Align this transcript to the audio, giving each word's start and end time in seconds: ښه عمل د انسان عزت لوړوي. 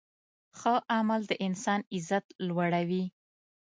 ښه 0.59 0.73
عمل 0.95 1.21
د 1.27 1.31
انسان 1.45 1.79
عزت 1.95 2.25
لوړوي. 2.47 3.03